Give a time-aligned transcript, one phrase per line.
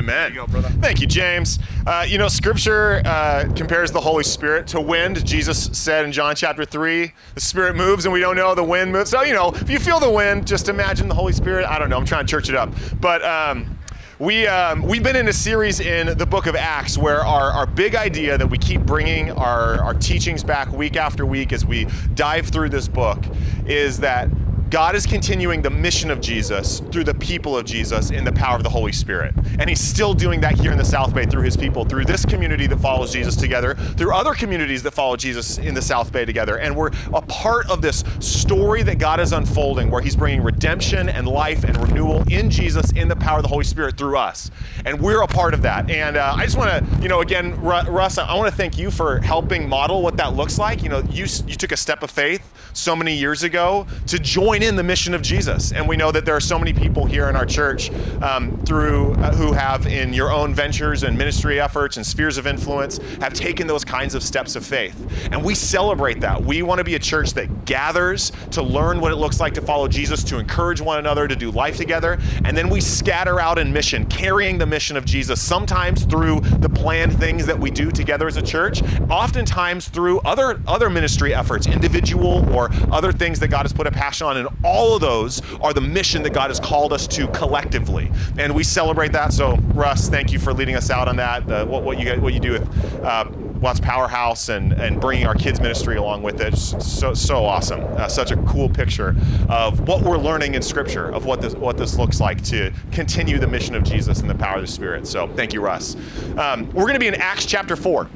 [0.00, 0.32] Amen.
[0.32, 0.70] you go, brother.
[0.80, 1.58] Thank you, James.
[1.86, 5.26] Uh, you know, Scripture uh, compares the Holy Spirit to wind.
[5.26, 8.92] Jesus said in John chapter 3, the Spirit moves and we don't know the wind
[8.92, 9.10] moves.
[9.10, 11.66] So, you know, if you feel the wind, just imagine the Holy Spirit.
[11.66, 11.98] I don't know.
[11.98, 12.72] I'm trying to church it up.
[12.98, 13.76] But, um,
[14.18, 17.66] we, um, we've been in a series in the book of Acts where our, our
[17.66, 21.86] big idea that we keep bringing our, our teachings back week after week as we
[22.14, 23.22] dive through this book
[23.66, 24.28] is that
[24.70, 28.54] God is continuing the mission of Jesus through the people of Jesus in the power
[28.54, 29.34] of the Holy Spirit.
[29.58, 32.24] And He's still doing that here in the South Bay through His people, through this
[32.24, 36.24] community that follows Jesus together, through other communities that follow Jesus in the South Bay
[36.24, 36.58] together.
[36.58, 41.08] And we're a part of this story that God is unfolding where He's bringing redemption
[41.08, 44.52] and life and renewal in Jesus in the power of the Holy Spirit through us.
[44.84, 45.90] And we're a part of that.
[45.90, 48.78] And uh, I just want to, you know, again, Ru- Russ, I want to thank
[48.78, 50.84] you for helping model what that looks like.
[50.84, 54.59] You know, you, you took a step of faith so many years ago to join
[54.62, 55.72] in the mission of Jesus.
[55.72, 57.90] And we know that there are so many people here in our church
[58.22, 62.46] um, through uh, who have in your own ventures and ministry efforts and spheres of
[62.46, 64.96] influence have taken those kinds of steps of faith.
[65.32, 66.42] And we celebrate that.
[66.42, 69.62] We want to be a church that gathers to learn what it looks like to
[69.62, 73.58] follow Jesus, to encourage one another to do life together, and then we scatter out
[73.58, 77.90] in mission, carrying the mission of Jesus, sometimes through the planned things that we do
[77.90, 83.48] together as a church, oftentimes through other other ministry efforts, individual or other things that
[83.48, 86.50] God has put a passion on, and all of those are the mission that God
[86.50, 89.32] has called us to collectively, and we celebrate that.
[89.32, 91.46] So, Russ, thank you for leading us out on that.
[91.66, 93.26] What, what you what you do with uh,
[93.60, 97.82] Watts Powerhouse and and bringing our kids ministry along with it, so so awesome.
[97.96, 99.14] Uh, such a cool picture
[99.48, 103.38] of what we're learning in Scripture of what this what this looks like to continue
[103.38, 105.06] the mission of Jesus and the power of the Spirit.
[105.06, 105.96] So, thank you, Russ.
[106.36, 108.08] Um, we're going to be in Acts chapter four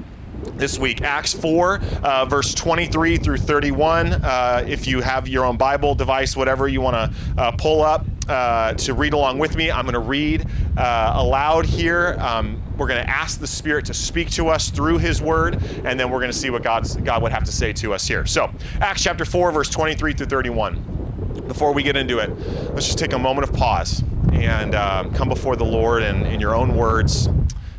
[0.57, 1.03] this week.
[1.03, 4.13] Acts 4, uh, verse 23 through 31.
[4.13, 8.07] Uh, if you have your own Bible device, whatever you want to uh, pull up
[8.29, 10.47] uh, to read along with me, I'm going to read
[10.77, 12.17] uh, aloud here.
[12.19, 15.99] Um, we're going to ask the Spirit to speak to us through His Word, and
[15.99, 18.27] then we're going to see what God's, God would have to say to us here.
[18.27, 21.43] So, Acts chapter 4, verse 23 through 31.
[21.47, 22.31] Before we get into it,
[22.73, 24.03] let's just take a moment of pause
[24.33, 27.29] and um, come before the Lord and in your own words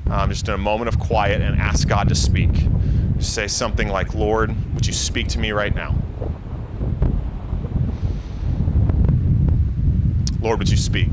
[0.09, 2.51] um, just in a moment of quiet and ask God to speak.
[3.17, 5.95] Just say something like, Lord, would you speak to me right now?
[10.39, 11.09] Lord, would you speak?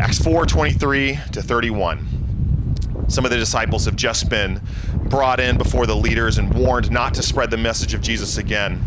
[0.00, 3.06] Acts 4 23 to 31.
[3.08, 4.60] Some of the disciples have just been
[5.04, 8.84] brought in before the leaders and warned not to spread the message of Jesus again.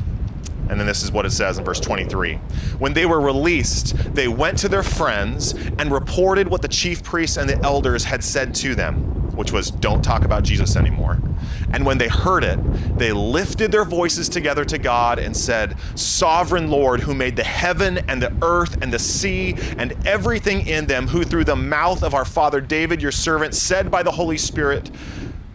[0.72, 2.36] And then this is what it says in verse 23.
[2.80, 7.36] When they were released, they went to their friends and reported what the chief priests
[7.36, 11.20] and the elders had said to them, which was, Don't talk about Jesus anymore.
[11.74, 12.58] And when they heard it,
[12.98, 17.98] they lifted their voices together to God and said, Sovereign Lord, who made the heaven
[18.08, 22.14] and the earth and the sea and everything in them, who through the mouth of
[22.14, 24.90] our father David, your servant, said by the Holy Spirit,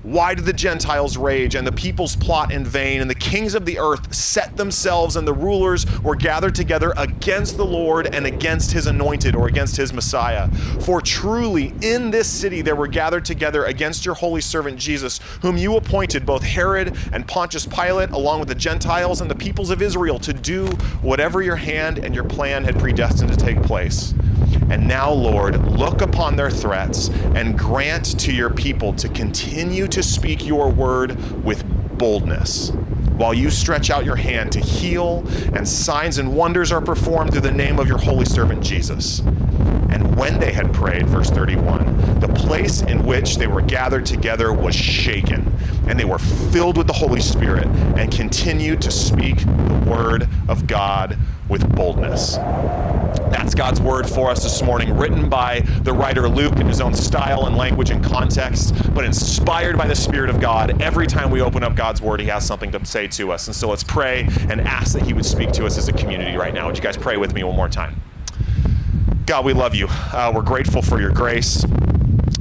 [0.06, 3.00] why did the Gentiles rage and the peoples plot in vain?
[3.00, 7.56] And the kings of the earth set themselves, and the rulers were gathered together against
[7.56, 10.48] the Lord and against his anointed or against his Messiah.
[10.82, 15.56] For truly in this city there were gathered together against your holy servant Jesus, whom
[15.56, 19.82] you appointed, both Herod and Pontius Pilate, along with the Gentiles and the peoples of
[19.82, 20.66] Israel, to do
[21.02, 24.14] whatever your hand and your plan had predestined to take place.
[24.70, 30.02] And now, Lord, look upon their threats and grant to your people to continue to
[30.02, 31.64] speak your word with
[31.98, 32.70] boldness.
[33.16, 35.24] While you stretch out your hand to heal,
[35.54, 39.20] and signs and wonders are performed through the name of your holy servant Jesus.
[39.20, 44.52] And when they had prayed, verse 31, the place in which they were gathered together
[44.52, 45.50] was shaken,
[45.88, 50.66] and they were filled with the Holy Spirit and continued to speak the word of
[50.66, 51.16] God
[51.48, 52.36] with boldness.
[53.30, 56.94] That's God's word for us this morning, written by the writer Luke in his own
[56.94, 60.80] style and language and context, but inspired by the Spirit of God.
[60.80, 63.46] Every time we open up God's word, he has something to say to us.
[63.46, 66.36] And so let's pray and ask that he would speak to us as a community
[66.36, 66.66] right now.
[66.66, 68.00] Would you guys pray with me one more time?
[69.26, 69.88] God, we love you.
[69.90, 71.64] Uh, we're grateful for your grace.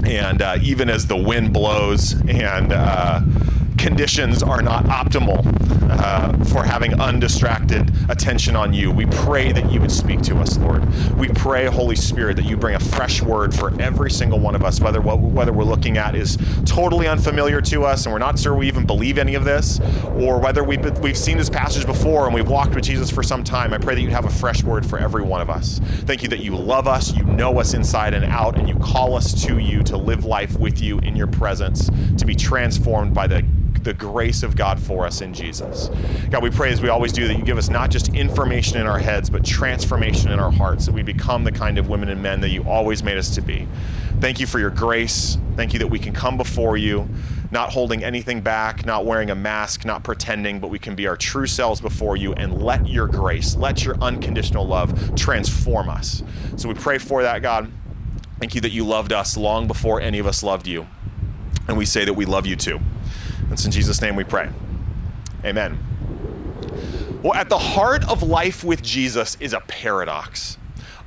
[0.03, 3.21] And uh, even as the wind blows and uh,
[3.77, 5.45] conditions are not optimal
[5.89, 10.57] uh, for having undistracted attention on you, we pray that you would speak to us,
[10.57, 10.83] Lord.
[11.15, 14.63] We pray, Holy Spirit, that you bring a fresh word for every single one of
[14.63, 18.39] us, whether what, whether we're looking at is totally unfamiliar to us and we're not
[18.39, 19.79] sure we even believe any of this,
[20.15, 23.43] or whether we've, we've seen this passage before and we've walked with Jesus for some
[23.43, 23.73] time.
[23.73, 25.79] I pray that you'd have a fresh word for every one of us.
[26.05, 29.15] Thank you that you love us, you know us inside and out, and you call
[29.15, 33.27] us to you to live life with you in your presence, to be transformed by
[33.27, 33.45] the
[33.85, 35.89] the grace of God for us in Jesus.
[36.29, 38.87] God, we pray as we always do that you give us not just information in
[38.87, 42.21] our heads, but transformation in our hearts, that we become the kind of women and
[42.21, 43.67] men that you always made us to be.
[44.19, 45.37] Thank you for your grace.
[45.55, 47.07] Thank you that we can come before you,
[47.51, 51.15] not holding anything back, not wearing a mask, not pretending, but we can be our
[51.15, 56.23] true selves before you and let your grace, let your unconditional love transform us.
[56.57, 57.71] So we pray for that, God.
[58.39, 60.87] Thank you that you loved us long before any of us loved you.
[61.67, 62.79] And we say that we love you too.
[63.51, 64.49] It's in Jesus' name we pray.
[65.43, 65.77] Amen.
[67.21, 70.57] Well, at the heart of life with Jesus is a paradox.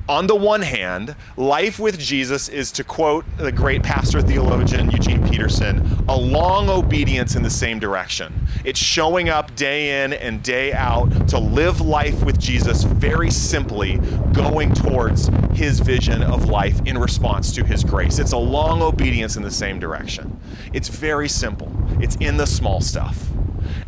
[0.09, 5.29] On the one hand, life with Jesus is, to quote the great pastor theologian Eugene
[5.29, 8.33] Peterson, a long obedience in the same direction.
[8.65, 13.99] It's showing up day in and day out to live life with Jesus very simply,
[14.33, 18.19] going towards his vision of life in response to his grace.
[18.19, 20.41] It's a long obedience in the same direction.
[20.73, 21.71] It's very simple,
[22.01, 23.29] it's in the small stuff.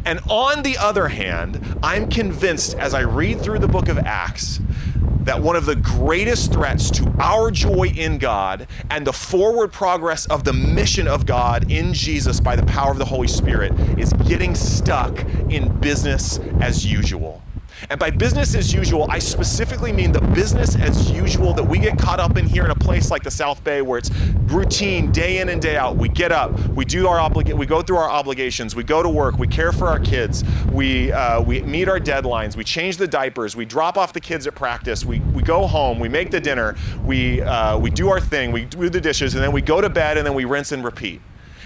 [0.05, 4.61] And on the other hand, I'm convinced as I read through the book of Acts
[5.25, 10.27] that one of the greatest threats to our joy in God and the forward progress
[10.27, 14.13] of the mission of God in Jesus by the power of the Holy Spirit is
[14.27, 15.21] getting stuck
[15.51, 17.43] in business as usual.
[17.89, 21.99] And by business as usual, I specifically mean the business as usual that we get
[21.99, 24.11] caught up in here in a place like the South Bay where it's
[24.47, 25.97] routine day in and day out.
[25.97, 29.09] We get up, we do our oblig- we go through our obligations, we go to
[29.09, 33.09] work, we care for our kids, we uh, we meet our deadlines, we change the
[33.09, 36.41] diapers, we drop off the kids at practice, we, we go home, we make the
[36.41, 39.81] dinner, we uh, we do our thing, we do the dishes, and then we go
[39.81, 41.21] to bed and then we rinse and repeat.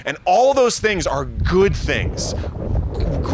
[0.04, 2.34] And all those things are good things,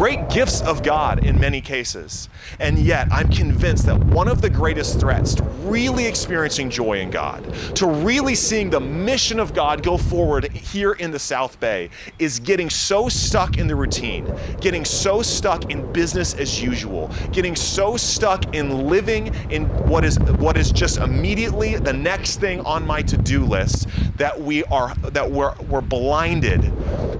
[0.01, 2.27] great gifts of God in many cases.
[2.59, 7.11] And yet, I'm convinced that one of the greatest threats to really experiencing joy in
[7.11, 11.91] God, to really seeing the mission of God go forward here in the South Bay,
[12.17, 17.55] is getting so stuck in the routine, getting so stuck in business as usual, getting
[17.55, 22.85] so stuck in living in what is what is just immediately the next thing on
[22.85, 23.87] my to-do list
[24.17, 26.63] that we are that we're we're blinded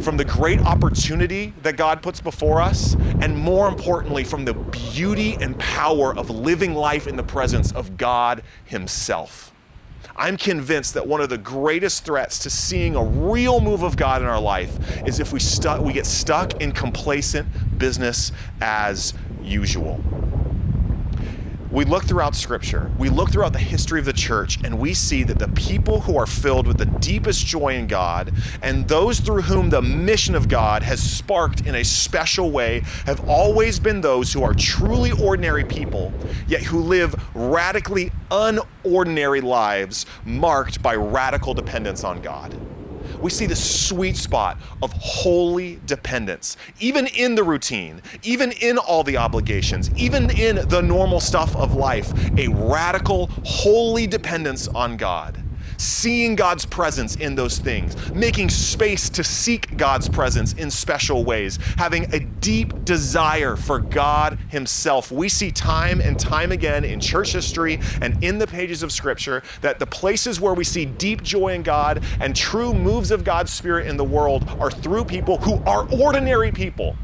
[0.02, 2.31] from the great opportunity that God puts before
[2.62, 7.72] us, and more importantly, from the beauty and power of living life in the presence
[7.72, 9.54] of God Himself.
[10.16, 14.22] I'm convinced that one of the greatest threats to seeing a real move of God
[14.22, 17.48] in our life is if we, stu- we get stuck in complacent
[17.78, 18.32] business
[18.62, 20.04] as usual
[21.72, 25.24] we look throughout Scripture, we look throughout the history of the church, and we see
[25.24, 29.44] that the people who are filled with the deepest joy in God and those through
[29.44, 34.34] whom the mission of God has sparked in a special way have always been those
[34.34, 36.14] who are truly ordinary people,
[36.48, 42.54] yet who live radically unordinary lives marked by radical dependence on God
[43.22, 49.04] we see the sweet spot of holy dependence, even in the routine, even in all
[49.04, 55.41] the obligations, even in the normal stuff of life, a radical, holy dependence on God
[55.82, 61.58] seeing God's presence in those things, making space to seek God's presence in special ways,
[61.78, 65.12] having a deep desire for God Himself.
[65.12, 69.42] We see time and time again in church history and in the pages of Scripture
[69.62, 73.52] that the places where we see deep joy in God and true moves of God's
[73.52, 76.96] Spirit in the world are through people who are ordinary people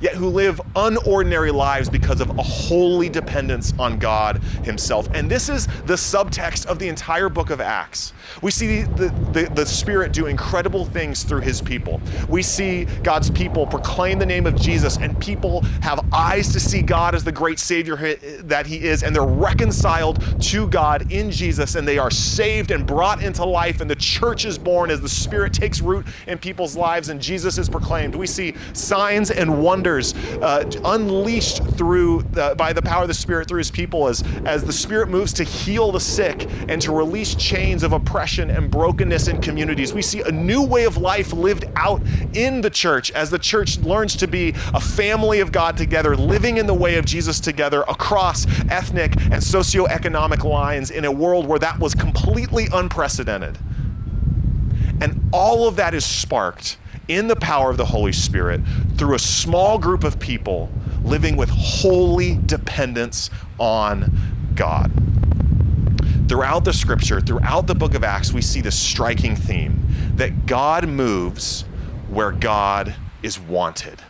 [0.00, 5.08] yet who live unordinary lives because of a holy dependence on God Himself.
[5.14, 8.12] And this is the subtext of the entire book of Acts.
[8.42, 12.00] We see the, the, the, Spirit do incredible things through His people.
[12.28, 16.82] We see God's people proclaim the name of Jesus, and people have eyes to see
[16.82, 17.96] God as the great Savior
[18.42, 22.86] that He is, and they're reconciled to God in Jesus, and they are saved and
[22.86, 26.76] brought into life, and the church is born as the Spirit takes root in people's
[26.76, 28.14] lives, and Jesus is proclaimed.
[28.14, 32.22] We see signs and wonders uh, unleashed through
[32.56, 35.44] by the power of the Spirit through His people as, as the Spirit moves to
[35.44, 39.92] heal the sick and to release chains of oppression and brokenness in communities.
[39.92, 42.02] We see a new way of life lived out
[42.34, 46.56] in the church as the church learns to be a family of God together, living
[46.56, 51.58] in the way of Jesus together across ethnic and socioeconomic lines in a world where
[51.58, 53.58] that was completely unprecedented.
[55.00, 56.78] And all of that is sparked
[57.08, 58.60] in the power of the Holy Spirit
[58.96, 60.70] through a small group of people
[61.04, 64.10] living with holy dependence on
[64.54, 64.90] God.
[66.28, 69.86] Throughout the scripture, throughout the book of Acts, we see this striking theme
[70.16, 71.62] that God moves
[72.08, 74.02] where God is wanted.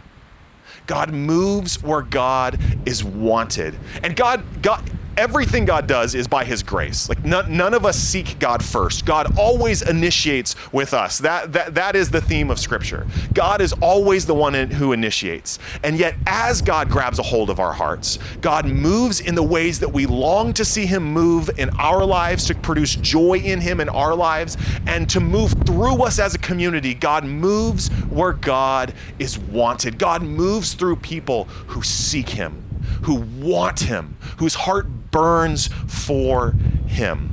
[0.87, 3.77] God moves where God is wanted.
[4.03, 7.09] And God, God, everything God does is by His grace.
[7.09, 9.05] Like none, none of us seek God first.
[9.07, 11.19] God always initiates with us.
[11.19, 13.07] That, that, that is the theme of Scripture.
[13.35, 15.59] God is always the one who initiates.
[15.83, 19.81] And yet, as God grabs a hold of our hearts, God moves in the ways
[19.81, 23.81] that we long to see Him move in our lives, to produce joy in Him
[23.81, 24.57] in our lives,
[24.87, 26.95] and to move through us as a community.
[26.95, 29.99] God moves where God is wanted.
[29.99, 32.65] God moves through people who seek Him,
[33.03, 36.51] who want Him, whose heart burns for
[36.87, 37.33] Him.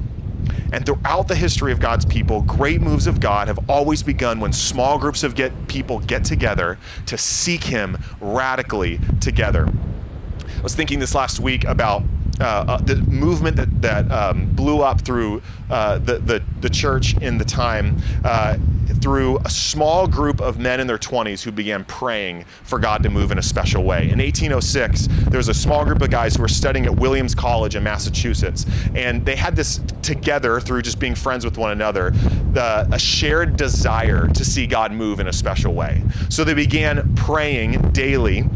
[0.72, 4.54] And throughout the history of God's people, great moves of God have always begun when
[4.54, 9.68] small groups of get people get together to seek Him radically together.
[9.68, 12.04] I was thinking this last week about
[12.40, 17.16] uh, uh, the movement that, that um, blew up through uh, the, the, the, church
[17.18, 18.58] in the time uh,
[19.02, 23.10] through a small group of men in their 20s who began praying for God to
[23.10, 24.10] move in a special way.
[24.10, 27.76] In 1806, there was a small group of guys who were studying at Williams College
[27.76, 32.12] in Massachusetts, and they had this together through just being friends with one another,
[32.54, 36.04] the, a shared desire to see God move in a special way.
[36.30, 38.50] So they began praying daily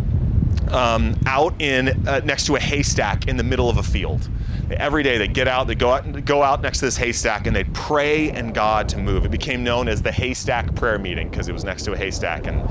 [0.74, 4.30] um, out in uh, next to a haystack in the middle of a field.
[4.70, 7.56] Every day they get out, they go out, go out next to this haystack, and
[7.56, 9.26] they pray and God to move.
[9.26, 12.48] It became known as the haystack prayer meeting because it was next to a haystack,
[12.48, 12.68] and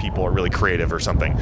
[0.00, 1.32] people are really creative or something.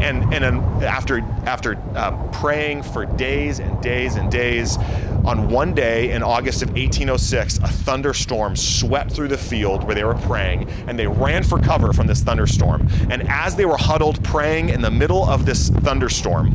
[0.00, 4.76] And and then after after uh, praying for days and days and days,
[5.24, 10.04] on one day in August of 1806, a thunderstorm swept through the field where they
[10.04, 12.86] were praying, and they ran for cover from this thunderstorm.
[13.10, 16.54] And as they were huddled praying in the middle of this thunderstorm,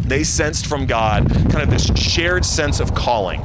[0.00, 3.40] they sensed from God kind of this shared sense of calling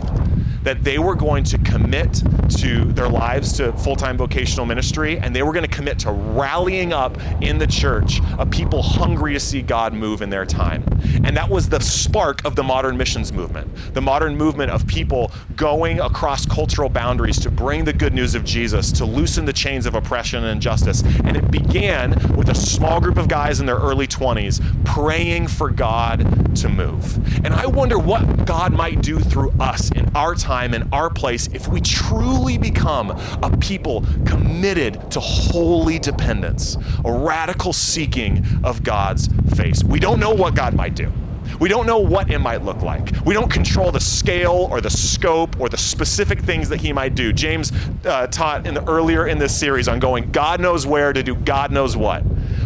[0.65, 5.35] that they were going to commit to their lives to full time vocational ministry and
[5.35, 9.39] they were going to commit to rallying up in the church a people hungry to
[9.39, 10.83] see God move in their time.
[11.23, 15.31] And that was the spark of the modern missions movement, the modern movement of people
[15.55, 19.85] going across cultural boundaries to bring the good news of Jesus, to loosen the chains
[19.85, 21.03] of oppression and injustice.
[21.23, 25.69] And it began with a small group of guys in their early 20s praying for
[25.69, 27.17] God to move.
[27.45, 31.09] And I wonder what God might do through us in our time time and our
[31.09, 33.11] place if we truly become
[33.43, 39.83] a people committed to holy dependence, a radical seeking of God's face.
[39.83, 41.11] We don't know what God might do.
[41.59, 43.13] We don't know what it might look like.
[43.25, 47.15] We don't control the scale or the scope or the specific things that he might
[47.15, 47.33] do.
[47.33, 47.71] James
[48.05, 51.35] uh, taught in the, earlier in this series on going God knows where to do
[51.35, 52.23] God knows what.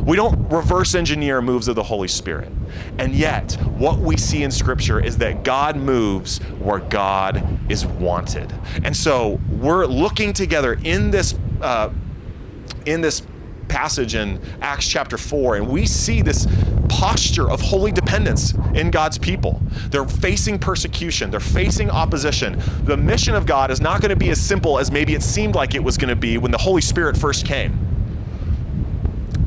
[0.09, 2.51] We don't reverse engineer moves of the Holy Spirit.
[2.97, 8.51] And yet, what we see in Scripture is that God moves where God is wanted.
[8.83, 11.35] And so we're looking together in this.
[11.61, 11.91] Uh,
[12.85, 13.21] in this
[13.67, 16.47] passage in Acts chapter 4, and we see this
[16.87, 19.61] posture of holy dependence in God's people.
[19.91, 22.59] They're facing persecution, they're facing opposition.
[22.85, 25.53] The mission of God is not going to be as simple as maybe it seemed
[25.53, 27.88] like it was going to be when the Holy Spirit first came.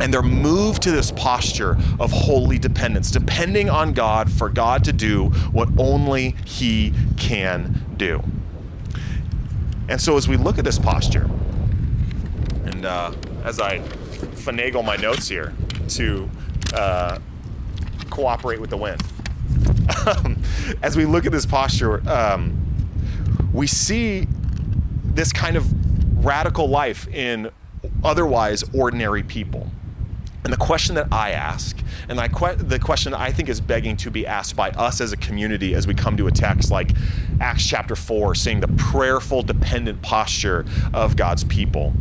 [0.02, 4.92] And they're moved to this posture of holy dependence, depending on God for God to
[4.92, 8.22] do what only He can do.
[9.88, 11.30] And so, as we look at this posture,
[12.64, 13.12] and uh,
[13.44, 15.54] as I finagle my notes here
[15.90, 16.28] to
[16.74, 17.18] uh,
[18.10, 19.02] cooperate with the wind.
[20.82, 22.56] As we look at this posture, um,
[23.52, 24.26] we see
[25.04, 27.50] this kind of radical life in
[28.04, 29.70] otherwise ordinary people.
[30.44, 34.10] And the question that I ask, and que- the question I think is begging to
[34.10, 36.90] be asked by us as a community as we come to a text like
[37.40, 41.92] Acts chapter 4, seeing the prayerful, dependent posture of God's people,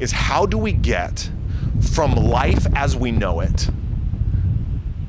[0.00, 1.30] is how do we get
[1.80, 3.70] from life as we know it,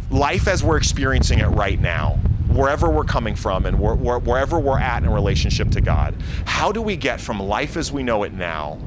[0.09, 2.13] life as we're experiencing it right now,
[2.47, 6.95] wherever we're coming from and wherever we're at in relationship to God, how do we
[6.95, 8.79] get from life as we know it now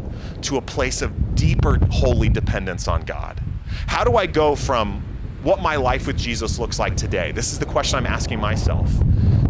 [0.43, 3.41] to a place of deeper holy dependence on God?
[3.87, 5.03] How do I go from
[5.43, 7.33] what my life with Jesus looks like today?
[7.33, 8.91] This is the question I'm asking myself.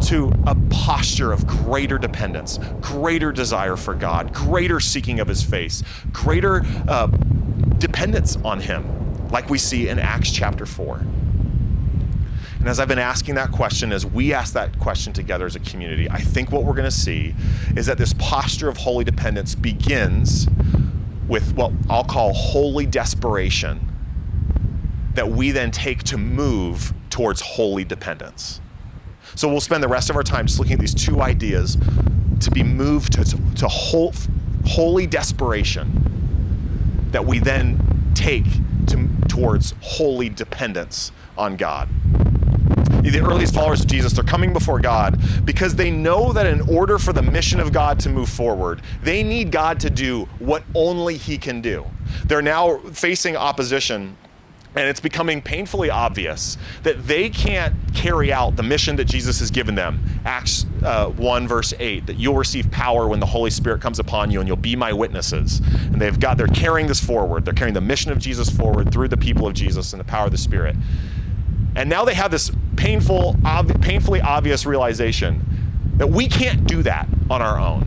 [0.09, 5.83] To a posture of greater dependence, greater desire for God, greater seeking of His face,
[6.13, 7.07] greater uh,
[7.79, 10.97] dependence on Him, like we see in Acts chapter 4.
[12.59, 15.61] And as I've been asking that question, as we ask that question together as a
[15.61, 17.35] community, I think what we're going to see
[17.77, 20.49] is that this posture of holy dependence begins
[21.27, 23.92] with what I'll call holy desperation
[25.15, 28.61] that we then take to move towards holy dependence.
[29.35, 31.77] So we'll spend the rest of our time just looking at these two ideas
[32.41, 34.13] to be moved to, to whole,
[34.67, 38.45] holy desperation that we then take
[38.87, 41.89] to, towards holy dependence on God.
[43.03, 46.99] the earliest followers of Jesus, they're coming before God because they know that in order
[46.99, 51.17] for the mission of God to move forward, they need God to do what only
[51.17, 51.87] He can do.
[52.25, 54.17] They're now facing opposition
[54.75, 59.51] and it's becoming painfully obvious that they can't carry out the mission that Jesus has
[59.51, 60.03] given them.
[60.25, 64.31] Acts uh, 1, verse 8, that you'll receive power when the Holy Spirit comes upon
[64.31, 65.59] you and you'll be my witnesses.
[65.59, 67.45] And they've got, they're carrying this forward.
[67.45, 70.27] They're carrying the mission of Jesus forward through the people of Jesus and the power
[70.27, 70.75] of the Spirit.
[71.77, 75.45] And now they have this painful, ob- painfully obvious realization
[75.97, 77.87] that we can't do that on our own.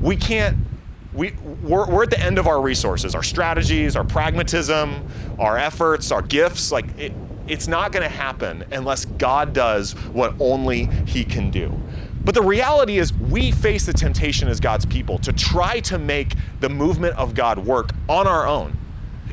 [0.00, 0.56] We can't
[1.12, 5.06] we, we're, we're, at the end of our resources, our strategies, our pragmatism,
[5.38, 6.72] our efforts, our gifts.
[6.72, 7.12] Like, it,
[7.46, 11.72] it's not going to happen unless God does what only He can do.
[12.24, 16.34] But the reality is, we face the temptation as God's people to try to make
[16.60, 18.78] the movement of God work on our own.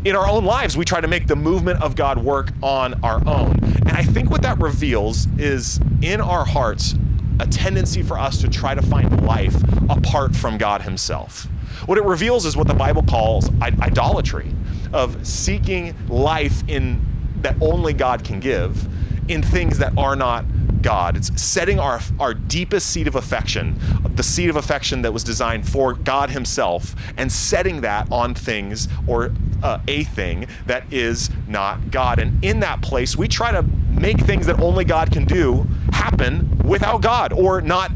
[0.05, 3.25] In our own lives, we try to make the movement of God work on our
[3.27, 3.59] own.
[3.61, 6.95] And I think what that reveals is in our hearts
[7.39, 9.55] a tendency for us to try to find life
[9.89, 11.47] apart from God Himself.
[11.85, 14.53] What it reveals is what the Bible calls idolatry,
[14.91, 17.05] of seeking life in
[17.41, 18.87] that only God can give
[19.29, 20.43] in things that are not
[20.81, 21.15] God.
[21.15, 23.79] It's setting our, our deepest seed of affection,
[24.15, 28.87] the seed of affection that was designed for God Himself, and setting that on things
[29.07, 29.31] or
[29.61, 32.19] uh, a thing that is not God.
[32.19, 36.57] And in that place, we try to make things that only God can do happen
[36.59, 37.91] without God or not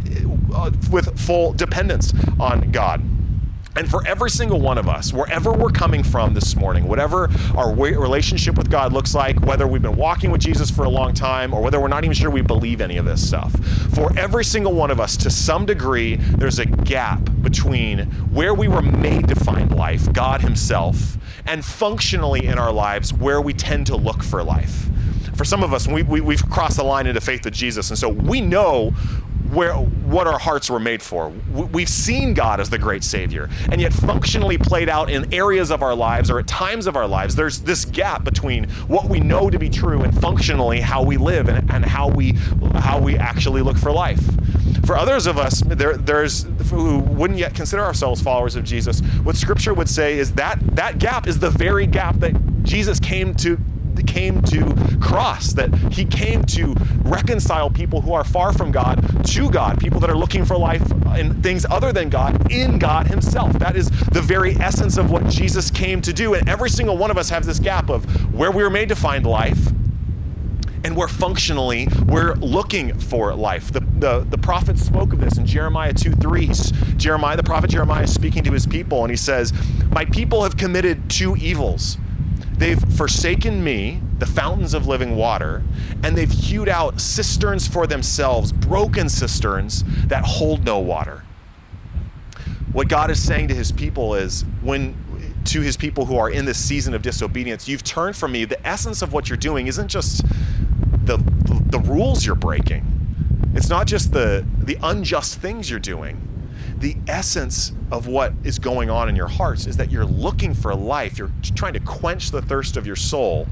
[0.53, 3.01] uh, with full dependence on God.
[3.75, 7.73] And for every single one of us, wherever we're coming from this morning, whatever our
[7.73, 11.53] relationship with God looks like, whether we've been walking with Jesus for a long time
[11.53, 13.51] or whether we're not even sure we believe any of this stuff,
[13.95, 17.99] for every single one of us, to some degree, there's a gap between
[18.31, 23.41] where we were made to find life, God Himself, and functionally in our lives where
[23.41, 24.87] we tend to look for life.
[25.35, 27.97] For some of us, we, we, we've crossed the line into faith with Jesus, and
[27.97, 28.93] so we know
[29.53, 31.29] where what our hearts were made for.
[31.29, 35.83] We've seen God as the great Savior, and yet functionally played out in areas of
[35.83, 39.49] our lives or at times of our lives, there's this gap between what we know
[39.49, 42.33] to be true and functionally how we live and, and how we
[42.75, 44.21] how we actually look for life.
[44.85, 48.99] For others of us, there, there's who wouldn't yet consider ourselves followers of Jesus.
[49.23, 53.33] What Scripture would say is that that gap is the very gap that Jesus came
[53.35, 53.57] to
[54.01, 59.51] came to cross, that he came to reconcile people who are far from God to
[59.51, 63.53] God, people that are looking for life in things other than God in God himself.
[63.59, 66.33] That is the very essence of what Jesus came to do.
[66.33, 68.95] And every single one of us has this gap of where we were made to
[68.95, 69.69] find life
[70.83, 73.71] and where functionally we're looking for life.
[73.71, 76.49] The, the, the prophet spoke of this in Jeremiah 2 3.
[76.97, 79.53] Jeremiah, the prophet Jeremiah, is speaking to his people, and he says,
[79.91, 81.97] My people have committed two evils.
[82.57, 85.63] They've forsaken me, the fountains of living water,
[86.03, 91.23] and they've hewed out cisterns for themselves, broken cisterns that hold no water.
[92.71, 94.95] What God is saying to his people is when
[95.45, 98.45] to his people who are in this season of disobedience, you've turned from me.
[98.45, 100.25] The essence of what you're doing isn't just
[101.05, 101.17] the
[101.69, 102.85] the rules you're breaking.
[103.53, 106.32] It's not just the the unjust things you're doing
[106.83, 110.75] the essence of what is going on in your hearts is that you're looking for
[110.75, 111.17] life.
[111.17, 113.47] You're trying to quench the thirst of your soul,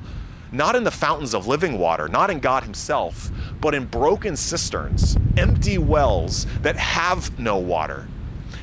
[0.52, 5.16] not in the fountains of living water, not in God Himself, but in broken cisterns,
[5.38, 8.06] empty wells that have no water.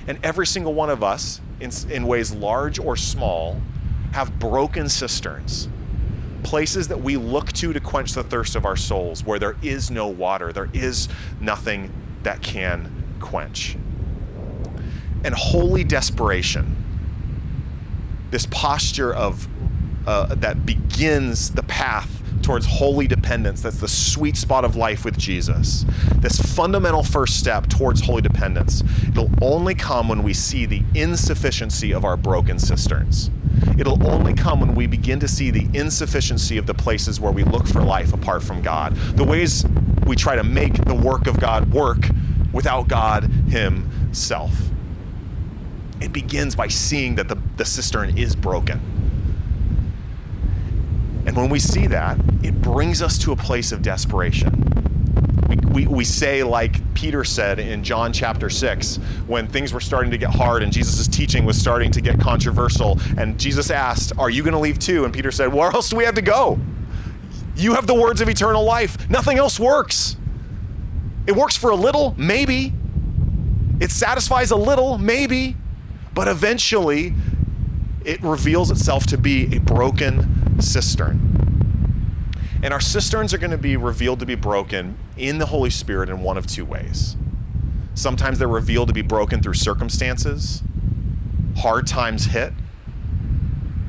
[0.07, 3.59] And every single one of us, in, in ways large or small,
[4.13, 5.71] have broken cisterns.
[6.43, 9.91] Places that we look to to quench the thirst of our souls, where there is
[9.91, 11.09] no water, there is
[11.41, 11.91] nothing
[12.23, 13.79] that can quench
[15.29, 16.75] and holy desperation.
[18.31, 19.47] This posture of
[20.07, 23.61] uh, that begins the path towards holy dependence.
[23.61, 25.85] That's the sweet spot of life with Jesus.
[26.15, 28.83] This fundamental first step towards holy dependence.
[29.07, 33.31] It'll only come when we see the insufficiency of our broken cisterns.
[33.77, 37.45] It'll only come when we begin to see the insufficiency of the places where we
[37.45, 38.97] look for life apart from God.
[39.15, 39.67] The ways
[40.07, 42.09] we try to make the work of God work
[42.51, 44.53] without God Himself
[46.01, 48.81] it begins by seeing that the, the cistern is broken.
[51.27, 54.65] And when we see that, it brings us to a place of desperation.
[55.49, 60.11] We, we, we say, like Peter said in John chapter 6, when things were starting
[60.11, 64.31] to get hard and Jesus' teaching was starting to get controversial, and Jesus asked, Are
[64.31, 65.05] you going to leave too?
[65.05, 66.59] And Peter said, Where else do we have to go?
[67.57, 69.11] You have the words of eternal life.
[69.11, 70.17] Nothing else works.
[71.27, 72.73] It works for a little, maybe.
[73.81, 75.57] It satisfies a little, maybe.
[76.19, 77.15] But eventually,
[78.05, 82.33] it reveals itself to be a broken cistern.
[82.61, 86.09] And our cisterns are going to be revealed to be broken in the Holy Spirit
[86.09, 87.15] in one of two ways.
[87.95, 90.65] Sometimes they're revealed to be broken through circumstances,
[91.59, 92.53] hard times hit,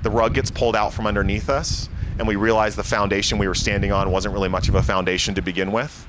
[0.03, 1.89] the rug gets pulled out from underneath us,
[2.19, 5.33] and we realize the foundation we were standing on wasn't really much of a foundation
[5.33, 6.05] to begin with.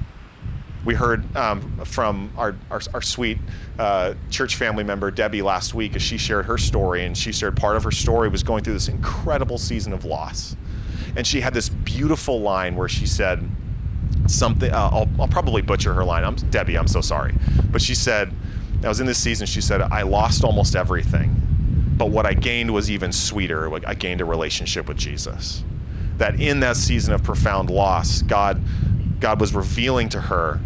[0.85, 3.39] We heard um, from our, our, our sweet
[3.79, 7.57] uh, church family member, Debbie, last week as she shared her story, and she shared
[7.57, 10.57] part of her story was going through this incredible season of loss.
[11.17, 13.47] And she had this beautiful line where she said,
[14.27, 16.25] something, uh, I'll, I'll probably butcher her line.
[16.25, 17.35] I'm Debbie, I'm so sorry.
[17.71, 18.33] But she said,
[18.83, 21.35] I was in this season, she said, I lost almost everything,
[21.97, 23.71] but what I gained was even sweeter.
[23.87, 25.63] I gained a relationship with Jesus.
[26.17, 28.63] That in that season of profound loss, God,
[29.21, 30.61] God was revealing to her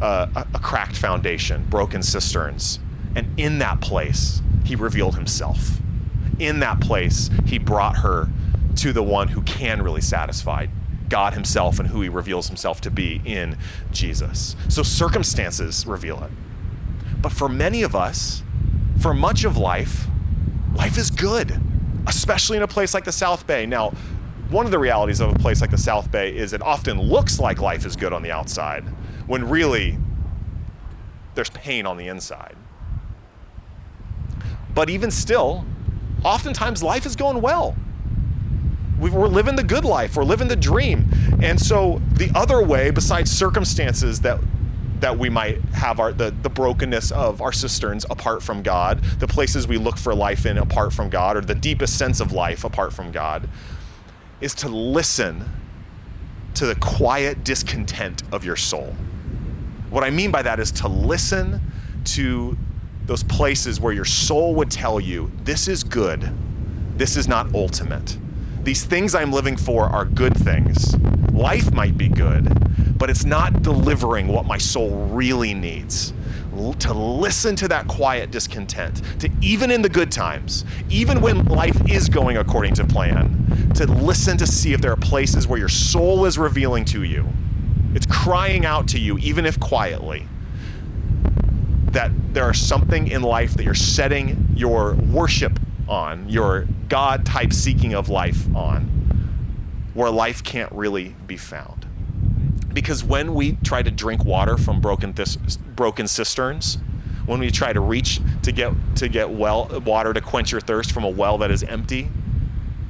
[0.00, 2.78] uh, a, a cracked foundation, broken cisterns.
[3.14, 5.78] And in that place, he revealed himself.
[6.38, 8.28] In that place, he brought her
[8.76, 10.66] to the one who can really satisfy
[11.08, 13.56] God himself and who he reveals himself to be in
[13.90, 14.56] Jesus.
[14.68, 16.30] So circumstances reveal it.
[17.22, 18.42] But for many of us,
[19.00, 20.06] for much of life,
[20.74, 21.58] life is good,
[22.06, 23.66] especially in a place like the South Bay.
[23.66, 23.90] Now,
[24.50, 27.40] one of the realities of a place like the South Bay is it often looks
[27.40, 28.84] like life is good on the outside,
[29.26, 29.98] when really
[31.34, 32.56] there's pain on the inside.
[34.74, 35.64] But even still,
[36.24, 37.76] oftentimes life is going well.
[38.98, 40.16] We're living the good life.
[40.16, 41.08] We're living the dream.
[41.42, 44.40] And so the other way, besides circumstances that
[45.00, 49.26] that we might have our the, the brokenness of our cisterns apart from God, the
[49.26, 52.64] places we look for life in apart from God, or the deepest sense of life
[52.64, 53.48] apart from God,
[54.40, 55.44] is to listen
[56.54, 58.94] to the quiet discontent of your soul.
[59.90, 61.60] What I mean by that is to listen
[62.04, 62.56] to
[63.06, 66.30] those places where your soul would tell you, this is good,
[66.96, 68.18] this is not ultimate.
[68.62, 70.96] These things I'm living for are good things.
[71.32, 76.12] Life might be good, but it's not delivering what my soul really needs.
[76.80, 81.78] To listen to that quiet discontent, to even in the good times, even when life
[81.88, 85.68] is going according to plan, to listen to see if there are places where your
[85.68, 87.26] soul is revealing to you.
[87.96, 90.28] It's crying out to you, even if quietly,
[91.92, 97.54] that there is something in life that you're setting your worship on, your God type
[97.54, 98.82] seeking of life on,
[99.94, 101.86] where life can't really be found.
[102.70, 105.38] Because when we try to drink water from broken, th-
[105.74, 106.76] broken cisterns,
[107.24, 110.92] when we try to reach to get to get well water to quench your thirst
[110.92, 112.10] from a well that is empty,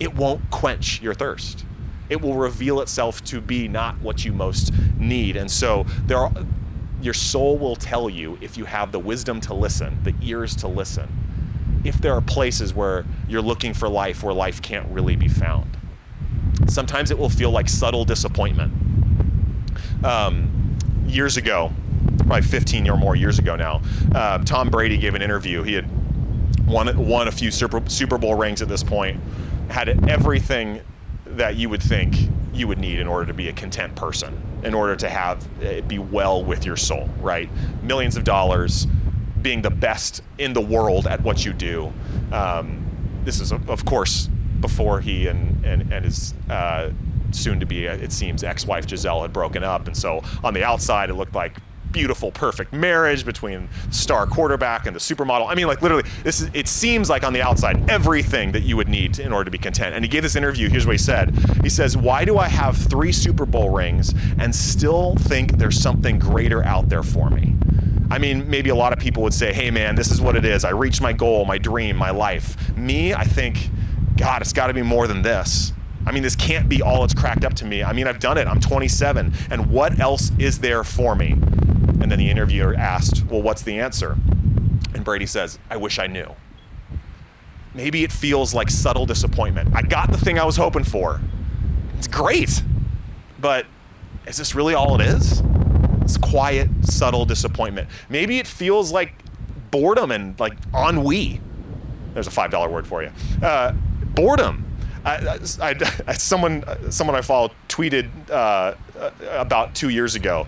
[0.00, 1.64] it won't quench your thirst.
[2.08, 5.36] It will reveal itself to be not what you most need.
[5.36, 6.32] And so there are,
[7.00, 10.68] your soul will tell you if you have the wisdom to listen, the ears to
[10.68, 11.08] listen,
[11.84, 15.76] if there are places where you're looking for life where life can't really be found.
[16.68, 18.72] Sometimes it will feel like subtle disappointment.
[20.04, 21.72] Um, years ago,
[22.18, 23.82] probably 15 or more years ago now,
[24.14, 25.62] uh, Tom Brady gave an interview.
[25.62, 25.88] He had
[26.66, 29.20] won, won a few Super, Super Bowl rings at this point,
[29.68, 30.80] had everything
[31.36, 32.16] that you would think
[32.52, 35.86] you would need in order to be a content person, in order to have it
[35.86, 37.48] be well with your soul, right?
[37.82, 38.86] Millions of dollars,
[39.42, 41.92] being the best in the world at what you do.
[42.32, 42.84] Um,
[43.24, 44.28] this is, of course,
[44.60, 46.90] before he and, and, and his uh,
[47.32, 49.86] soon to be, it seems, ex wife Gisele had broken up.
[49.86, 51.58] And so on the outside, it looked like
[51.96, 55.48] beautiful, perfect marriage between star quarterback and the supermodel.
[55.48, 58.76] I mean, like literally, this is, it seems like on the outside everything that you
[58.76, 59.94] would need in order to be content.
[59.94, 60.68] And he gave this interview.
[60.68, 61.34] Here's what he said.
[61.62, 66.18] He says, "Why do I have three Super Bowl rings and still think there's something
[66.18, 67.54] greater out there for me?"
[68.10, 70.44] I mean, maybe a lot of people would say, hey, man, this is what it
[70.44, 70.64] is.
[70.64, 72.76] I reached my goal, my dream, my life.
[72.76, 73.68] Me, I think,
[74.16, 75.72] God, it's got to be more than this.
[76.06, 77.82] I mean, this can't be all it's cracked up to me.
[77.82, 78.46] I mean, I've done it.
[78.46, 79.34] I'm 27.
[79.50, 81.34] And what else is there for me?
[82.06, 84.12] And then the interviewer asked, well, what's the answer?
[84.94, 86.36] And Brady says, I wish I knew.
[87.74, 89.74] Maybe it feels like subtle disappointment.
[89.74, 91.20] I got the thing I was hoping for.
[91.98, 92.62] It's great.
[93.40, 93.66] But
[94.24, 95.42] is this really all it is?
[96.02, 97.88] It's quiet, subtle disappointment.
[98.08, 99.12] Maybe it feels like
[99.72, 101.40] boredom and like ennui.
[102.14, 103.10] There's a five dollar word for you.
[103.42, 103.72] Uh,
[104.14, 104.64] boredom.
[105.04, 105.74] I, I,
[106.06, 108.76] I, someone, someone I follow tweeted uh,
[109.28, 110.46] about two years ago.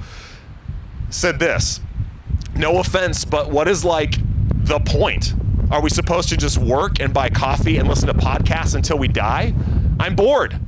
[1.11, 1.81] Said this.
[2.55, 4.17] No offense, but what is like
[4.65, 5.35] the point?
[5.71, 9.09] Are we supposed to just work and buy coffee and listen to podcasts until we
[9.09, 9.55] die?
[10.01, 10.59] I'm bored.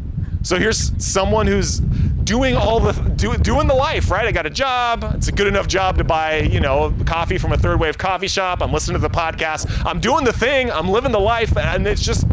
[0.42, 4.26] So here's someone who's doing all the do, doing the life, right?
[4.26, 5.05] I got a job.
[5.16, 8.29] It's a good enough job to buy, you know, coffee from a third wave coffee
[8.29, 8.62] shop.
[8.62, 9.85] I'm listening to the podcast.
[9.85, 10.70] I'm doing the thing.
[10.70, 12.24] I'm living the life, and it's just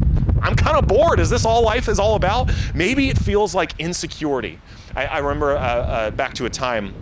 [0.42, 1.20] I'm kind of bored.
[1.20, 2.52] Is this all life is all about?
[2.74, 4.60] Maybe it feels like insecurity.
[4.96, 6.94] I, I remember uh, uh, back to a time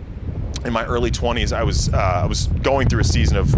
[0.64, 3.54] in my early 20s, I was uh, I was going through a season of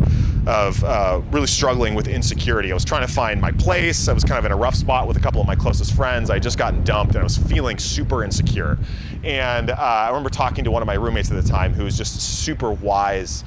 [0.49, 2.71] of uh, really struggling with insecurity.
[2.71, 4.09] I was trying to find my place.
[4.09, 6.31] I was kind of in a rough spot with a couple of my closest friends.
[6.31, 8.79] I had just gotten dumped, and I was feeling super insecure.
[9.25, 11.97] And uh, I remember talking to one of my roommates at the time, who was
[11.97, 13.45] just a super wise,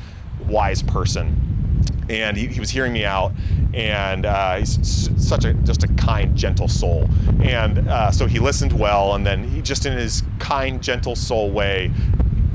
[0.47, 1.51] wise person
[2.09, 3.31] and he, he, was hearing me out
[3.73, 7.07] and uh, he's such a just a kind gentle soul
[7.41, 11.51] and uh, so he listened well and then he just in his kind gentle soul
[11.51, 11.91] way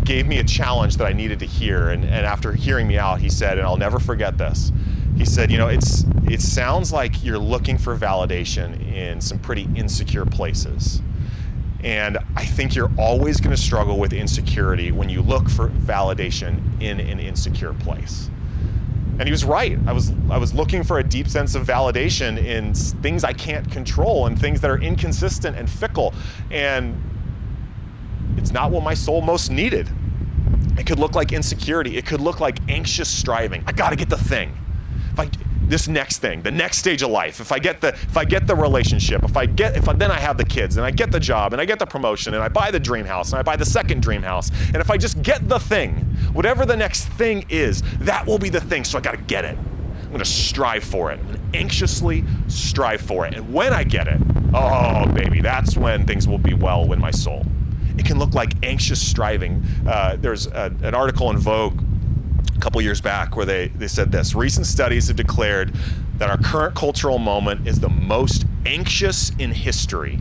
[0.06, 3.20] gave me a challenge that i needed to hear and, and after hearing me out
[3.20, 4.72] he said and i'll never forget this
[5.16, 9.68] he said you know it's it sounds like you're looking for validation in some pretty
[9.74, 11.02] insecure places
[11.86, 16.60] and I think you're always going to struggle with insecurity when you look for validation
[16.82, 18.28] in an insecure place.
[19.18, 19.78] And he was right.
[19.86, 23.70] I was I was looking for a deep sense of validation in things I can't
[23.70, 26.12] control and things that are inconsistent and fickle.
[26.50, 27.00] And
[28.36, 29.88] it's not what my soul most needed.
[30.78, 31.96] It could look like insecurity.
[31.96, 33.64] It could look like anxious striving.
[33.66, 34.56] I got to get the thing.
[35.12, 35.30] If I
[35.68, 37.40] this next thing, the next stage of life.
[37.40, 40.10] If I get the if I get the relationship, if I get if I, then
[40.10, 42.42] I have the kids and I get the job and I get the promotion and
[42.42, 44.50] I buy the dream house and I buy the second dream house.
[44.68, 45.94] And if I just get the thing,
[46.32, 48.84] whatever the next thing is, that will be the thing.
[48.84, 49.58] So I got to get it.
[49.58, 51.18] I'm going to strive for it.
[51.18, 53.34] And Anxiously strive for it.
[53.34, 54.20] And when I get it,
[54.54, 57.44] oh baby, that's when things will be well with my soul.
[57.98, 59.62] It can look like anxious striving.
[59.86, 61.82] Uh, there's a, an article in Vogue
[62.54, 65.74] a couple years back where they, they said this recent studies have declared
[66.18, 70.20] that our current cultural moment is the most anxious in history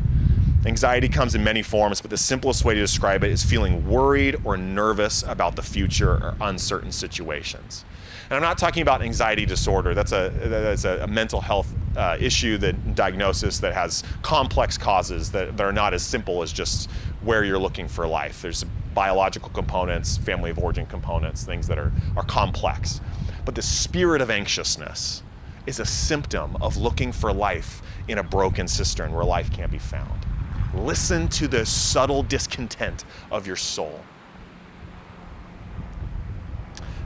[0.65, 4.35] anxiety comes in many forms but the simplest way to describe it is feeling worried
[4.43, 7.85] or nervous about the future or uncertain situations
[8.25, 12.17] and i'm not talking about anxiety disorder that's a that's a, a mental health uh,
[12.19, 16.89] issue that diagnosis that has complex causes that, that are not as simple as just
[17.21, 21.91] where you're looking for life there's biological components, family of origin components, things that are,
[22.17, 23.01] are complex.
[23.43, 25.21] But the spirit of anxiousness
[25.67, 29.77] is a symptom of looking for life in a broken cistern where life can't be
[29.77, 30.25] found.
[30.73, 33.99] Listen to the subtle discontent of your soul.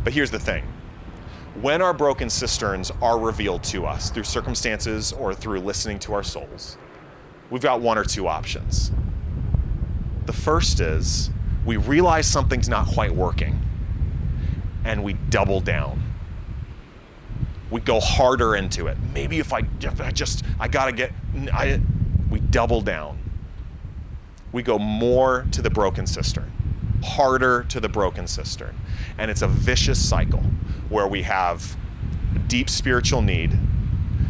[0.04, 0.64] But here's the thing
[1.62, 6.24] when our broken cisterns are revealed to us through circumstances or through listening to our
[6.24, 6.78] souls,
[7.50, 8.92] we've got one or two options.
[10.26, 11.30] The first is
[11.66, 13.60] we realize something's not quite working
[14.86, 16.02] and we double down.
[17.70, 18.98] We go harder into it.
[19.14, 21.12] Maybe if I, if I just, I gotta get,
[21.52, 21.82] I,
[22.30, 23.20] we double down.
[24.52, 26.52] We go more to the broken cistern,
[27.04, 28.76] harder to the broken cistern.
[29.18, 30.44] And it's a vicious cycle
[30.90, 31.76] where we have
[32.48, 33.58] deep spiritual need.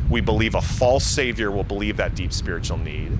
[0.10, 3.18] We believe a false Savior will believe that deep spiritual need.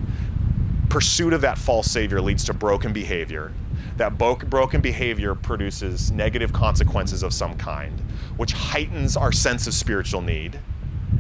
[0.90, 3.52] Pursuit of that false Savior leads to broken behavior
[4.00, 8.00] that broken behavior produces negative consequences of some kind,
[8.38, 10.58] which heightens our sense of spiritual need.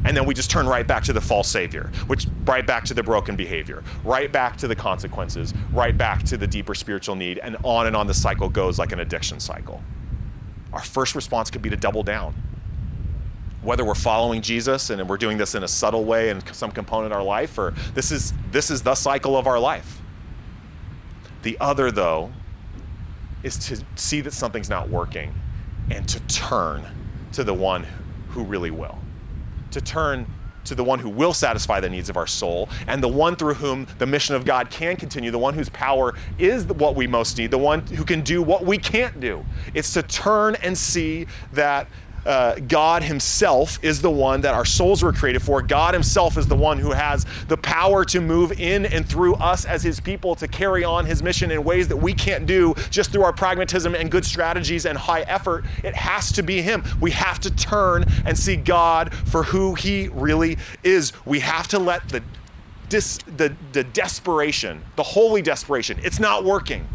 [0.05, 2.93] And then we just turn right back to the false savior, which right back to
[2.93, 7.38] the broken behavior, right back to the consequences, right back to the deeper spiritual need,
[7.39, 9.83] and on and on the cycle goes like an addiction cycle.
[10.71, 12.33] Our first response could be to double down.
[13.62, 17.12] Whether we're following Jesus and we're doing this in a subtle way in some component
[17.12, 20.01] of our life, or this is this is the cycle of our life.
[21.41, 22.31] The other, though,
[23.43, 25.33] is to see that something's not working
[25.89, 26.85] and to turn
[27.33, 27.85] to the one
[28.29, 28.97] who really will.
[29.71, 30.25] To turn
[30.65, 33.55] to the one who will satisfy the needs of our soul and the one through
[33.55, 37.38] whom the mission of God can continue, the one whose power is what we most
[37.38, 39.45] need, the one who can do what we can't do.
[39.73, 41.88] It's to turn and see that
[42.25, 45.62] uh, God Himself is the one that our souls were created for.
[45.62, 49.65] God Himself is the one who has the power to move in and through us
[49.65, 53.12] as His people to carry on His mission in ways that we can't do just
[53.12, 55.65] through our pragmatism and good strategies and high effort.
[55.84, 56.84] It has to be Him.
[56.99, 61.13] We have to turn and see God for who He really is.
[61.25, 62.23] We have to let the,
[62.89, 66.88] dis, the, the desperation, the holy desperation, it's not working.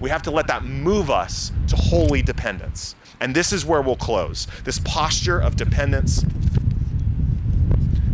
[0.00, 2.94] We have to let that move us to holy dependence.
[3.20, 4.46] And this is where we'll close.
[4.64, 6.22] This posture of dependence,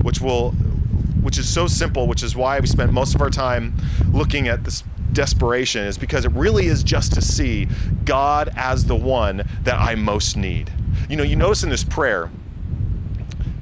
[0.02, 0.54] which will
[1.22, 3.74] which is so simple, which is why we spent most of our time
[4.12, 7.68] looking at this desperation, is because it really is just to see
[8.04, 10.72] God as the one that I most need.
[11.08, 12.28] You know, you notice in this prayer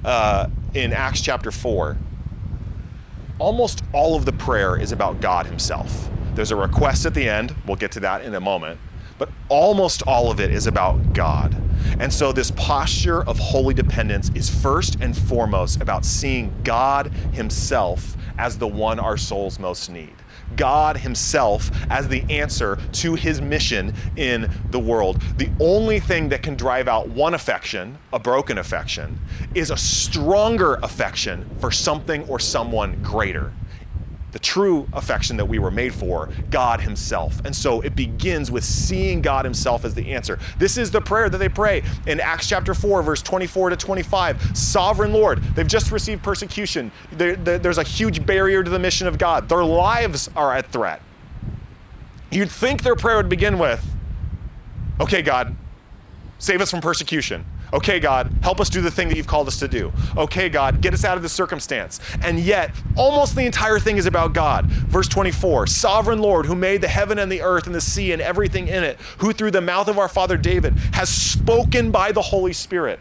[0.07, 1.98] uh, in Acts chapter 4,
[3.38, 6.09] almost all of the prayer is about God Himself.
[6.35, 8.81] There's a request at the end, we'll get to that in a moment
[9.20, 11.54] but almost all of it is about God.
[12.00, 18.16] And so, this posture of holy dependence is first and foremost about seeing God Himself
[18.38, 20.14] as the one our souls most need.
[20.56, 25.20] God Himself as the answer to His mission in the world.
[25.37, 29.20] The only thing that can drive out one affection, a broken affection,
[29.54, 33.52] is a stronger affection for something or someone greater
[34.33, 37.40] the true affection that we were made for, God Himself.
[37.45, 40.38] And so it begins with seeing God Himself as the answer.
[40.59, 44.57] This is the prayer that they pray in Acts chapter 4, verse 24 to 25.
[44.57, 46.93] Sovereign Lord, they've just received persecution.
[47.12, 51.03] there's a huge barrier to the mission of God, their lives are at threat.
[52.31, 53.85] You'd think their prayer would begin with,
[55.01, 55.57] Okay, God,
[56.38, 57.47] save us from persecution.
[57.72, 59.92] Okay, God, help us do the thing that you've called us to do.
[60.16, 62.00] Okay, God, get us out of this circumstance.
[62.22, 64.66] And yet, almost the entire thing is about God.
[64.66, 68.20] Verse 24 Sovereign Lord, who made the heaven and the earth and the sea and
[68.20, 72.22] everything in it, who through the mouth of our father David has spoken by the
[72.22, 73.00] Holy Spirit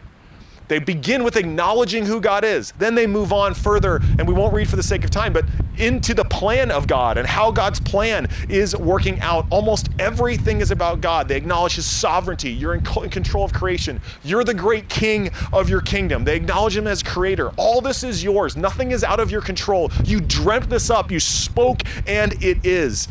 [0.70, 2.72] they begin with acknowledging who God is.
[2.78, 5.44] Then they move on further, and we won't read for the sake of time, but
[5.78, 9.46] into the plan of God and how God's plan is working out.
[9.50, 11.26] Almost everything is about God.
[11.26, 12.52] They acknowledge His sovereignty.
[12.52, 14.00] You're in, control of creation.
[14.22, 16.22] You're the great king of your kingdom.
[16.22, 17.48] They acknowledge Him as creator.
[17.56, 18.56] All this is yours.
[18.56, 19.90] Nothing is out of your control.
[20.04, 21.10] You dreamt this up.
[21.10, 23.08] You spoke, and it is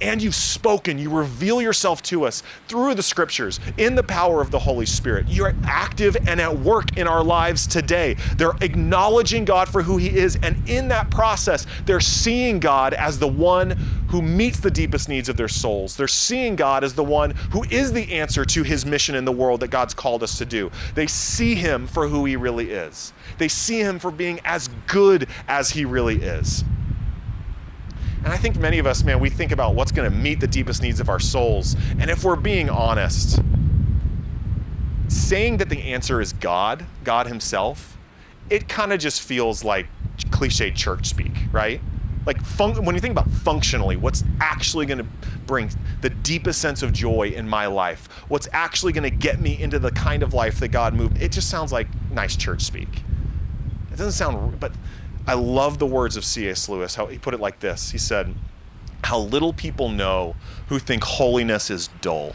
[0.00, 0.98] and you've spoken.
[0.98, 5.26] You reveal yourself to us through the scriptures in the power of the Holy Spirit.
[5.28, 8.14] You're active and at work in our lives today.
[8.36, 13.18] They're acknowledging God for who He is, and in that process, they're seeing God as
[13.18, 13.70] the one
[14.08, 15.96] who meets the deepest needs of their souls.
[15.96, 19.32] They're seeing God as the one who is the answer to His mission in the
[19.32, 20.70] world that God's called us to do.
[20.94, 25.28] They see Him for who He really is, they see Him for being as good
[25.46, 26.64] as He really is.
[28.24, 30.46] And I think many of us, man, we think about what's going to meet the
[30.46, 31.76] deepest needs of our souls.
[31.98, 33.40] And if we're being honest,
[35.08, 37.96] saying that the answer is God, God Himself,
[38.50, 39.86] it kind of just feels like
[40.30, 41.80] cliche church speak, right?
[42.26, 45.06] Like fun- when you think about functionally, what's actually going to
[45.46, 45.70] bring
[46.02, 49.78] the deepest sense of joy in my life, what's actually going to get me into
[49.78, 53.02] the kind of life that God moved, it just sounds like nice church speak.
[53.90, 54.72] It doesn't sound, but
[55.28, 56.70] I love the words of C.S.
[56.70, 57.90] Lewis, how he put it like this.
[57.90, 58.34] He said,
[59.04, 60.36] How little people know
[60.68, 62.32] who think holiness is dull.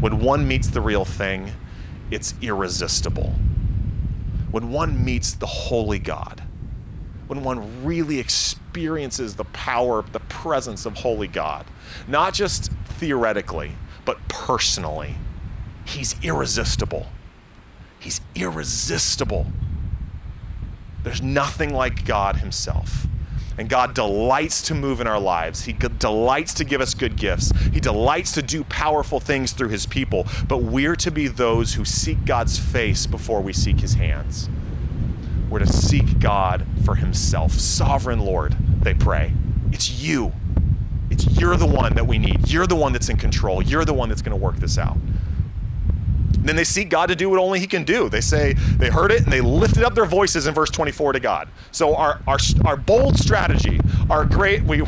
[0.00, 1.52] When one meets the real thing,
[2.10, 3.34] it's irresistible.
[4.50, 6.42] When one meets the holy God,
[7.26, 11.66] when one really experiences the power, the presence of holy God,
[12.08, 13.72] not just theoretically,
[14.06, 15.16] but personally,
[15.84, 17.08] he's irresistible.
[17.98, 19.48] He's irresistible.
[21.02, 23.06] There's nothing like God Himself.
[23.58, 25.64] And God delights to move in our lives.
[25.64, 27.52] He delights to give us good gifts.
[27.72, 30.26] He delights to do powerful things through His people.
[30.48, 34.48] But we're to be those who seek God's face before we seek His hands.
[35.50, 37.52] We're to seek God for Himself.
[37.52, 39.32] Sovereign Lord, they pray.
[39.72, 40.32] It's you.
[41.10, 42.48] It's you're the one that we need.
[42.50, 43.60] You're the one that's in control.
[43.60, 44.96] You're the one that's going to work this out.
[46.38, 48.08] Then they seek God to do what only He can do.
[48.08, 51.20] They say they heard it and they lifted up their voices in verse 24 to
[51.20, 51.48] God.
[51.72, 54.82] So our our, our bold strategy, our great we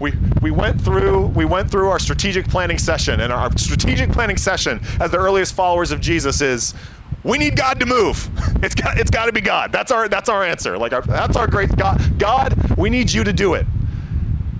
[0.00, 4.36] we we went through we went through our strategic planning session, and our strategic planning
[4.36, 6.74] session as the earliest followers of Jesus is
[7.22, 8.28] we need God to move.
[8.62, 9.70] It's got it's got to be God.
[9.70, 10.78] That's our that's our answer.
[10.78, 12.18] Like our, that's our great God.
[12.18, 13.66] God, we need you to do it.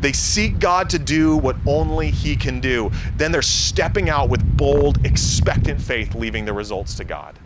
[0.00, 2.92] They seek God to do what only He can do.
[3.16, 7.38] Then they're stepping out with bold, expectant faith, leaving the results to God.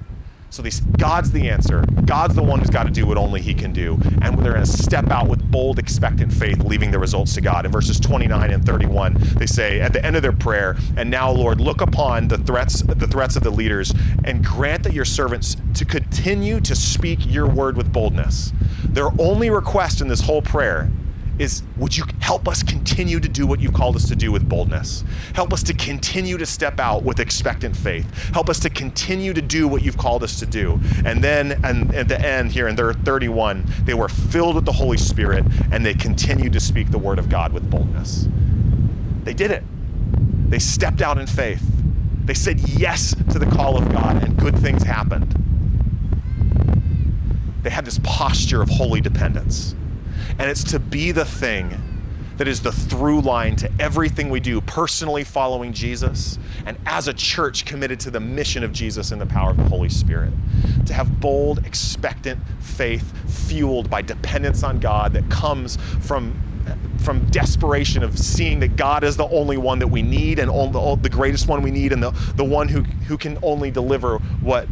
[0.52, 1.84] So these, God's the answer.
[2.06, 4.00] God's the one who's got to do what only He can do.
[4.20, 7.66] And they're going to step out with bold, expectant faith, leaving the results to God.
[7.66, 11.30] In verses 29 and 31, they say at the end of their prayer, "And now,
[11.30, 13.94] Lord, look upon the threats, the threats of the leaders,
[14.24, 19.50] and grant that your servants to continue to speak your word with boldness." Their only
[19.50, 20.90] request in this whole prayer
[21.40, 24.46] is would you help us continue to do what you've called us to do with
[24.46, 25.02] boldness?
[25.34, 28.06] Help us to continue to step out with expectant faith.
[28.34, 30.78] Help us to continue to do what you've called us to do.
[31.04, 34.72] And then and at the end here in their 31, they were filled with the
[34.72, 38.28] Holy Spirit and they continued to speak the word of God with boldness.
[39.24, 39.64] They did it.
[40.50, 41.62] They stepped out in faith.
[42.24, 45.36] They said yes to the call of God and good things happened.
[47.62, 49.74] They had this posture of holy dependence.
[50.38, 51.90] And it's to be the thing
[52.40, 57.12] that is the through line to everything we do, personally following Jesus, and as a
[57.12, 60.32] church committed to the mission of Jesus in the power of the Holy Spirit.
[60.86, 63.12] To have bold, expectant faith
[63.46, 66.42] fueled by dependence on God that comes from
[67.02, 70.98] from desperation of seeing that God is the only one that we need and the,
[71.00, 74.68] the greatest one we need and the, the one who, who can only deliver what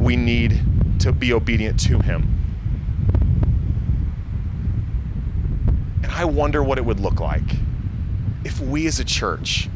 [0.00, 0.60] we need
[0.98, 2.31] to be obedient to him.
[6.12, 7.56] And I wonder what it would look like
[8.44, 9.70] if we as a church,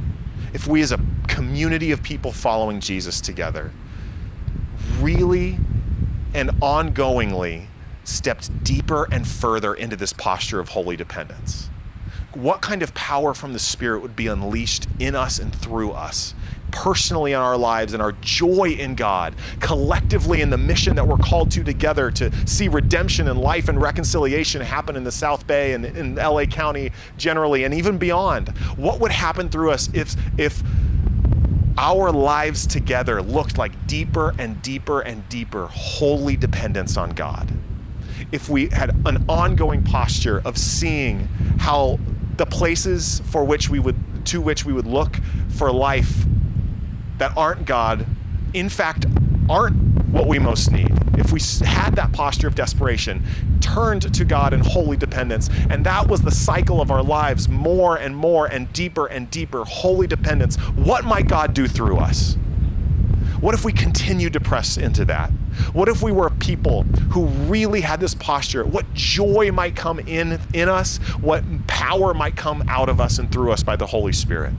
[0.53, 3.73] if we as a community of people following Jesus together,
[5.01, 5.59] really
[6.35, 7.69] and ongoingly
[8.05, 11.71] stepped deeper and further into this posture of holy dependence?
[12.35, 16.35] What kind of power from the Spirit would be unleashed in us and through us?
[16.77, 21.17] Personally in our lives and our joy in God, collectively in the mission that we're
[21.17, 25.73] called to together to see redemption and life and reconciliation happen in the South Bay
[25.73, 28.49] and in LA County generally and even beyond.
[28.77, 30.63] What would happen through us if if
[31.79, 37.51] our lives together looked like deeper and deeper and deeper holy dependence on God?
[38.33, 41.21] if we had an ongoing posture of seeing
[41.59, 41.99] how
[42.37, 43.97] the places for which we would
[44.27, 45.17] to which we would look
[45.49, 46.27] for life
[47.19, 48.07] that aren't God
[48.55, 49.07] in fact
[49.49, 49.77] aren't
[50.09, 50.91] what we most need.
[51.19, 53.23] If we had that posture of desperation,
[53.61, 57.97] turned to God in holy dependence, and that was the cycle of our lives more
[57.97, 62.37] and more and deeper and deeper holy dependence, what might God do through us?
[63.41, 65.31] What if we continued to press into that?
[65.73, 68.65] What if we were a people who really had this posture?
[68.65, 70.97] What joy might come in in us?
[71.21, 74.55] What power might come out of us and through us by the Holy Spirit?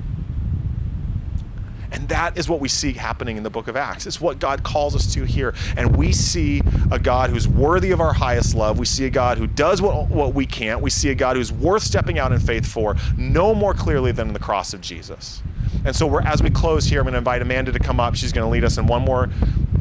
[1.98, 4.06] And that is what we see happening in the book of Acts.
[4.06, 5.56] It's what God calls us to here.
[5.76, 8.78] And we see a God who's worthy of our highest love.
[8.78, 10.80] We see a God who does what, what we can't.
[10.80, 14.32] We see a God who's worth stepping out in faith for, no more clearly than
[14.34, 15.42] the cross of Jesus.
[15.86, 18.14] And so, we're, as we close here, I'm going to invite Amanda to come up.
[18.14, 19.30] She's going to lead us in one more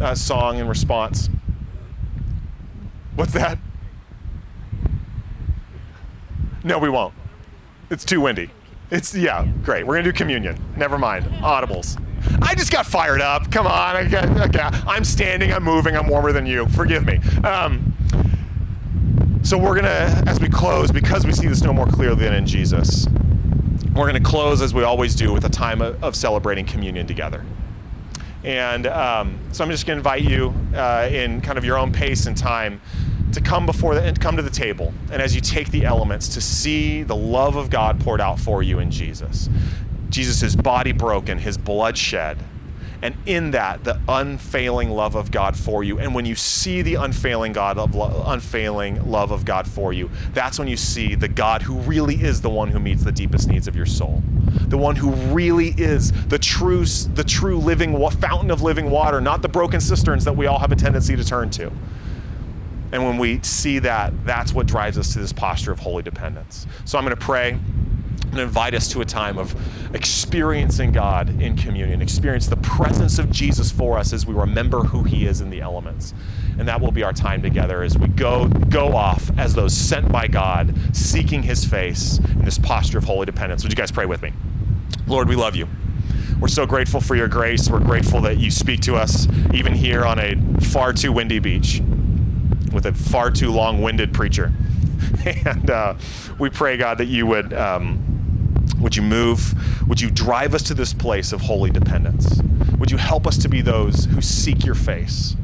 [0.01, 1.29] uh, song in response.
[3.15, 3.59] What's that?
[6.65, 7.13] No, we won't.
[7.91, 8.49] It's too windy.
[8.91, 9.87] It's, yeah, great.
[9.87, 10.59] We're going to do communion.
[10.79, 11.27] Never mind.
[11.43, 12.03] Audibles.
[12.43, 13.51] I just got fired up.
[13.51, 13.97] Come on.
[13.97, 14.61] I got, okay.
[14.87, 16.67] I'm standing, I'm moving, I'm warmer than you.
[16.69, 17.19] Forgive me.
[17.43, 17.93] Um,
[19.43, 22.47] so we're to, as we close, because we see this no more clearly than in
[22.47, 23.07] Jesus,
[23.95, 27.45] we're to close, as we always do, with a time of, of celebrating communion together.
[28.45, 32.27] And um, so I'm just to invite you uh, in kind of your own pace
[32.27, 32.81] and time
[33.33, 34.95] to come before the, and come to the table.
[35.11, 38.63] And as you take the elements, to see the love of God poured out for
[38.63, 39.49] you in Jesus.
[40.11, 42.39] Jesus' body broken, his blood shed
[43.03, 45.99] and in that the unfailing love of God for you.
[45.99, 50.11] And when you see the unfailing God of lo- unfailing love of God for you,
[50.33, 53.49] that's when you see the God who really is the one who meets the deepest
[53.49, 54.23] needs of your soul.
[54.69, 59.43] The one who really is the true the true living fountain of living water, not
[59.43, 61.71] the broken cisterns that we all have a tendency to turn to.
[62.93, 66.67] And when we see that, that's what drives us to this posture of holy dependence.
[66.85, 67.59] So I'm going to pray
[68.31, 69.55] and invite us to a time of
[69.95, 75.05] experiencing God in communion, experience the presence of Jesus for us as we remember who
[75.05, 76.13] he is in the elements.
[76.59, 80.11] And that will be our time together as we go go off as those sent
[80.11, 83.63] by God, seeking his face in this posture of holy dependence.
[83.63, 84.33] Would you guys pray with me?
[85.07, 85.69] Lord, we love you.
[86.41, 87.71] We're so grateful for your grace.
[87.71, 91.81] We're grateful that you speak to us even here on a far too windy beach
[92.73, 94.53] with a far too long-winded preacher.
[95.45, 95.95] And uh,
[96.39, 98.16] we pray, God, that you would um,
[98.81, 99.55] would you move?
[99.89, 102.41] Would you drive us to this place of holy dependence?
[102.79, 105.35] Would you help us to be those who seek your face,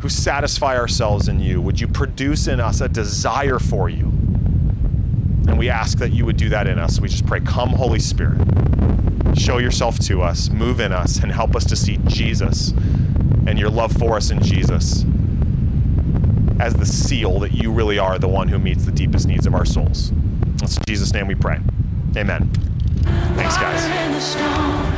[0.00, 1.60] who satisfy ourselves in you?
[1.60, 4.04] Would you produce in us a desire for you?
[5.48, 7.00] And we ask that you would do that in us.
[7.00, 8.38] We just pray, Come, Holy Spirit.
[9.34, 12.70] Show yourself to us, move in us, and help us to see Jesus
[13.46, 15.04] and your love for us in Jesus
[16.60, 19.54] as the seal that you really are the one who meets the deepest needs of
[19.54, 20.10] our souls.
[20.10, 21.60] In Jesus' name we pray.
[22.16, 22.48] Amen.
[23.36, 24.88] Thanks, guys.